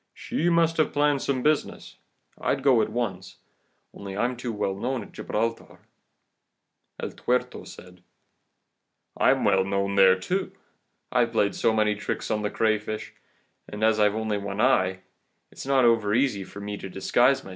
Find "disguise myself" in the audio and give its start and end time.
16.89-17.49